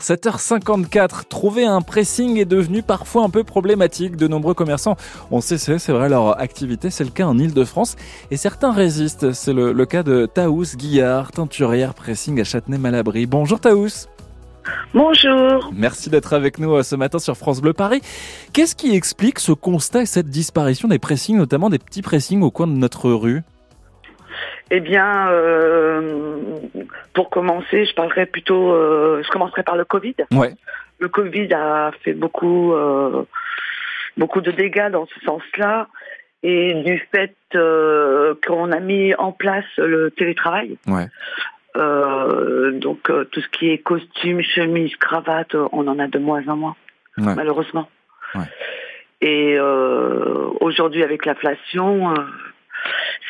[0.00, 4.14] 7h54, trouver un pressing est devenu parfois un peu problématique.
[4.14, 4.96] De nombreux commerçants
[5.32, 6.88] ont cessé, c'est vrai, leur activité.
[6.88, 7.96] C'est le cas en Ile-de-France.
[8.30, 9.32] Et certains résistent.
[9.32, 13.26] C'est le, cas de Taous Guillard, teinturière pressing à Châtenay-Malabry.
[13.26, 14.06] Bonjour Taous.
[14.94, 15.72] Bonjour.
[15.74, 18.00] Merci d'être avec nous euh, ce matin sur France Bleu Paris.
[18.52, 22.52] Qu'est-ce qui explique ce constat et cette disparition des pressings, notamment des petits pressings au
[22.52, 23.42] coin de notre rue?
[24.70, 26.32] Eh bien, euh,
[27.14, 30.16] pour commencer, je parlerai plutôt, euh, je commencerai par le Covid.
[30.32, 30.54] Ouais.
[30.98, 33.24] Le Covid a fait beaucoup, euh,
[34.16, 35.88] beaucoup de dégâts dans ce sens-là,
[36.42, 40.76] et du fait qu'on a mis en place le télétravail.
[40.86, 41.06] Ouais.
[41.74, 46.76] donc tout ce qui est costume, chemise, cravate, on en a de moins en moins,
[47.16, 47.88] malheureusement.
[48.34, 48.44] Ouais.
[49.20, 49.58] Et
[50.60, 52.14] aujourd'hui, avec l'inflation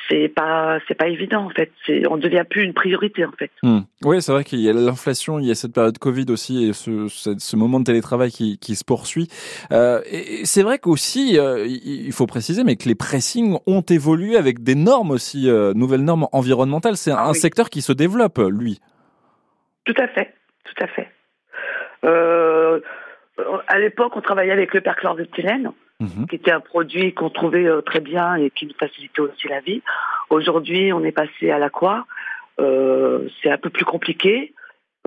[0.08, 1.70] c'est pas c'est pas évident en fait.
[1.86, 3.50] C'est on devient plus une priorité en fait.
[3.62, 3.80] Hmm.
[4.04, 6.72] Oui, c'est vrai qu'il y a l'inflation, il y a cette période Covid aussi et
[6.72, 9.28] ce, ce, moment de télétravail qui, qui se poursuit.
[9.72, 14.36] Euh, et c'est vrai qu'aussi, euh, il faut préciser, mais que les pressings ont évolué
[14.36, 16.96] avec des normes aussi, euh, nouvelles normes environnementales.
[16.96, 18.80] C'est un, ah secteur qui se développe, lui.
[19.84, 21.08] Tout à fait, tout à fait.
[22.04, 22.80] Euh,
[23.66, 25.72] à l'époque, on travaillait avec le perchlordéthylène.
[26.00, 26.28] Mhm.
[26.28, 29.58] qui était un produit qu'on trouvait euh, très bien et qui nous facilitait aussi la
[29.58, 29.82] vie.
[30.30, 32.06] Aujourd'hui, on est passé à l'aqua.
[32.60, 34.54] Euh, c'est un peu plus compliqué,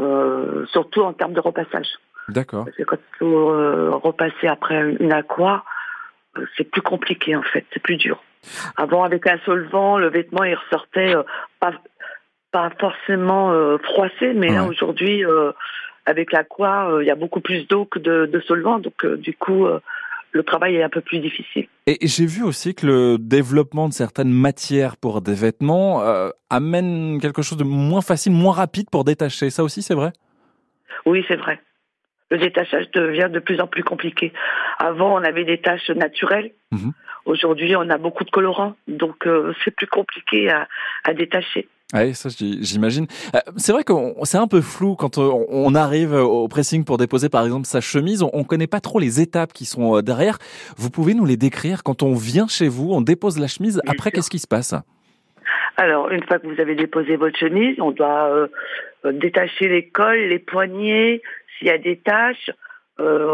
[0.02, 1.88] euh, surtout en termes de repassage.
[2.28, 2.66] D'accord.
[2.66, 5.64] Parce que quand il faut euh, repasser après une aqua,
[6.58, 8.22] c'est plus compliqué en fait, c'est plus dur.
[8.76, 11.14] Avant, avec un solvant, le vêtement il ressortait
[11.60, 11.74] pas,
[12.52, 15.24] pas forcément froissé, mais là aujourd'hui,
[16.06, 19.68] avec l'aqua, il y a beaucoup plus d'eau que de, de solvant, donc du coup
[20.32, 21.68] le travail est un peu plus difficile.
[21.88, 27.20] Et j'ai vu aussi que le développement de certaines matières pour des vêtements euh, amène
[27.22, 29.50] quelque chose de moins facile, moins rapide pour détacher.
[29.50, 30.14] Ça aussi, c'est vrai?
[31.06, 31.60] Oui, c'est vrai.
[32.30, 34.32] Le détachage devient de plus en plus compliqué.
[34.80, 36.52] Avant, on avait des tâches naturelles.
[36.72, 36.94] Mhm.
[37.26, 41.68] Aujourd'hui, on a beaucoup de colorants, donc euh, c'est plus compliqué à détacher.
[41.94, 43.08] Oui, ça j'imagine.
[43.36, 43.94] Euh, c'est vrai que
[44.24, 47.82] c'est un peu flou quand euh, on arrive au pressing pour déposer par exemple sa
[47.82, 48.24] chemise.
[48.24, 50.38] On ne connaît pas trop les étapes qui sont euh, derrière.
[50.78, 53.82] Vous pouvez nous les décrire quand on vient chez vous, on dépose la chemise.
[53.88, 54.74] Après, qu'est-ce qui se passe?
[55.78, 58.48] Alors, une fois que vous avez déposé votre chemise, on doit
[59.04, 61.22] détacher les cols, les poignets,
[61.58, 62.52] s'il y a des taches.
[63.02, 63.26] Euh,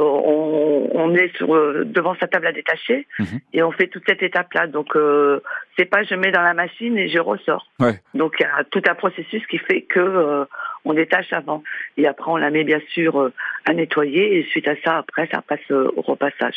[0.93, 3.39] on, est sur, euh, devant sa table à détacher mhm.
[3.53, 4.67] et on fait toute cette étape-là.
[4.67, 5.41] Donc euh,
[5.77, 7.69] c'est pas je mets dans la machine et je ressors.
[8.13, 10.45] Donc il y a tout un processus qui fait que
[10.85, 11.63] on détache avant
[11.97, 13.31] et après on la met bien sûr
[13.65, 16.55] à nettoyer et suite à ça après ça passe au repassage.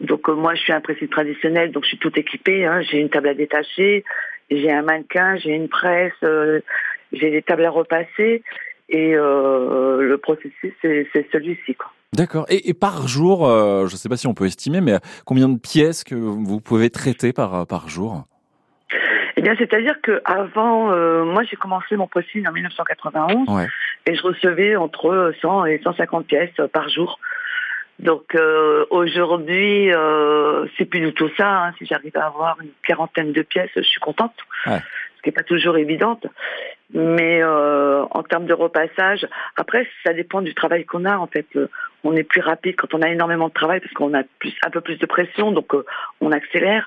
[0.00, 2.66] Donc moi je suis un pressing traditionnel donc je suis tout équipée.
[2.66, 2.82] Hein.
[2.82, 4.04] J'ai une table à détacher,
[4.50, 6.12] j'ai un mannequin, j'ai une presse,
[7.12, 8.42] j'ai des tables à repasser
[8.88, 11.90] et le processus c'est celui-ci quoi.
[12.14, 12.44] D'accord.
[12.50, 15.58] Et, par jour, euh, je ne sais pas si on peut estimer, mais combien de
[15.58, 18.26] pièces que vous pouvez traiter par, par jour?
[19.38, 23.48] Eh bien, c'est-à-dire que avant, euh, moi, j'ai commencé mon pressing en 1991
[24.04, 27.18] et je recevais entre 100 et 150 pièces par jour.
[27.98, 29.90] Donc euh, aujourd'hui,
[30.76, 31.64] c'est plus du tout ça.
[31.64, 31.72] Hein.
[31.78, 34.34] Si j'arrive à avoir une quarantaine de pièces, je suis contente.
[34.66, 34.82] Ouais
[35.22, 36.26] qui n'est pas toujours évidente.
[36.94, 39.26] Mais euh, en termes de repassage,
[39.56, 41.16] après, ça dépend du travail qu'on a.
[41.16, 41.68] En fait, euh,
[42.04, 44.70] on est plus rapide quand on a énormément de travail parce qu'on a plus, un
[44.70, 45.84] peu plus de pression, donc euh,
[46.20, 46.86] on accélère.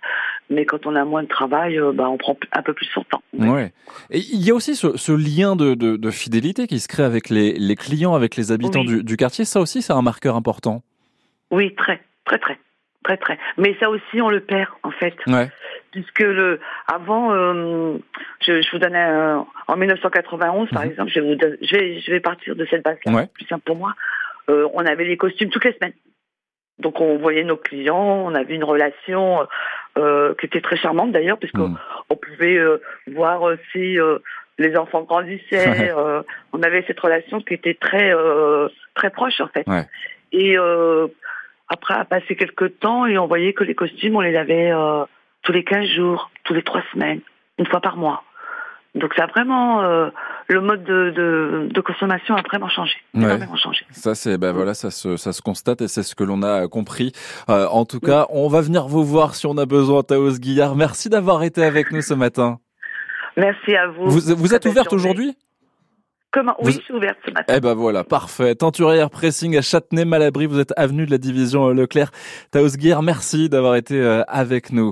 [0.51, 3.23] Mais quand on a moins de travail, bah, on prend un peu plus son temps.
[3.33, 3.71] Ouais.
[4.11, 7.03] Et il y a aussi ce, ce lien de, de, de, fidélité qui se crée
[7.03, 9.43] avec les, les clients, avec les habitants du, du quartier.
[9.43, 10.83] Ça aussi, c'est un marqueur important.
[11.49, 12.59] Oui, très, très, très
[13.03, 13.37] très très.
[13.57, 15.13] Mais ça aussi, on le perd en fait.
[15.27, 15.47] Ouais
[16.01, 17.97] puisque le avant, euh,
[18.41, 18.95] je, je, vous donne
[19.67, 20.91] en 1991 par mhm.
[20.91, 23.93] exemple, je vais, je vais, je vais partir de cette base-là, plus simple pour moi.
[24.49, 25.93] Euh, on avait les costumes toutes les semaines.
[26.79, 29.47] Donc on voyait nos clients, on avait une relation
[29.97, 31.77] euh, qui était très charmante d'ailleurs, puisqu'on mhm.
[32.09, 32.81] on pouvait euh,
[33.13, 33.41] voir
[33.71, 34.19] si euh,
[34.57, 35.93] les enfants grandissaient.
[36.51, 38.13] on avait cette relation qui était très
[38.93, 39.65] très proche en fait.
[40.31, 40.57] Et
[41.67, 44.71] après, a passé quelques temps et on voyait que les costumes, on les avait
[45.45, 47.21] tous les 15 jours, tous les 3 semaines,
[47.57, 48.23] une fois par mois.
[48.95, 50.09] Donc ça a vraiment euh,
[50.47, 53.85] le mode de, de, consommation a vraiment changé, vraiment changé.
[53.91, 56.69] Ça c'est ben voilà ça se ça se constate et c'est ce que l'on a
[56.69, 57.11] compris.
[57.49, 60.75] Euh, en tout cas, on va venir vous voir si on a besoin, Taos Guillard.
[60.75, 62.59] Merci d'avoir été avec nous ce matin.
[63.35, 64.09] Merci à vous.
[64.09, 65.35] Vous, vous êtes ouverte aujourd'hui?
[66.35, 66.55] Comment?
[66.59, 67.53] Oui, je suis ouverte ce matin.
[67.55, 68.55] Eh ben voilà, parfait.
[68.55, 72.11] Tenturière Pressing à Châtenay-Malabry, vous êtes avenue de la division Leclerc.
[72.51, 74.83] Taos Guillard, merci d'avoir été euh, avec nous.